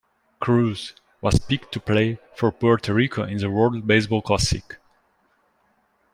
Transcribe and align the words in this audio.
Cruz 0.39 0.95
was 1.21 1.37
picked 1.37 1.71
to 1.73 1.79
play 1.79 2.17
for 2.33 2.51
Puerto 2.51 2.91
Rico 2.91 3.21
in 3.21 3.37
the 3.37 3.51
World 3.51 3.85
Baseball 3.85 4.23
Classic. 4.23 4.79